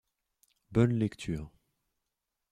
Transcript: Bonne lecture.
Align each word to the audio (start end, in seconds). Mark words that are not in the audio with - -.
Bonne 0.71 0.97
lecture. 0.97 1.51